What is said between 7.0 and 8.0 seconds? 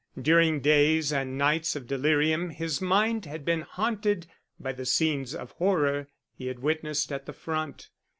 at the front.